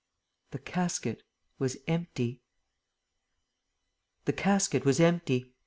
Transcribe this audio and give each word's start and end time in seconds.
The 0.49 0.57
casket 0.57 1.21
was 1.59 1.77
empty. 1.87 2.41
The 4.25 4.33
casket 4.33 4.83
was 4.83 4.99
empty. 4.99 5.53